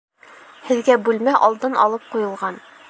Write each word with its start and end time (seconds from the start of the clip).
Һеҙгә 0.69 0.95
бүлмә 1.09 1.37
алдан 1.49 1.81
алып 1.87 2.13
ҡуйылған 2.15 2.61